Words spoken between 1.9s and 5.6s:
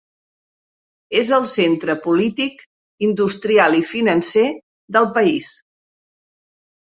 polític, industrial i financer del país.